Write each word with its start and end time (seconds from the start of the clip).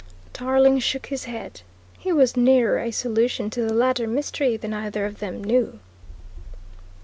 Tarling 0.33 0.79
shook 0.79 1.05
his 1.05 1.25
head. 1.25 1.61
He 1.99 2.11
was 2.11 2.35
nearer 2.35 2.79
a 2.79 2.89
solution 2.89 3.51
to 3.51 3.61
the 3.61 3.73
latter 3.75 4.07
mystery 4.07 4.57
than 4.57 4.73
either 4.73 5.05
of 5.05 5.19
them 5.19 5.43
knew. 5.43 5.77